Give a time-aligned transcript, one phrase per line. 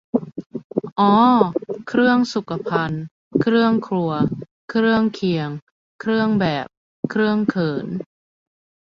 [0.99, 1.13] อ้อ
[1.87, 3.03] เครื่องสุขภัณฑ์
[3.41, 4.11] เครื่องครัว
[4.69, 5.49] เครื่องเคียง
[6.01, 6.67] เครื่องแบบ
[7.09, 7.87] เครื่องเขิน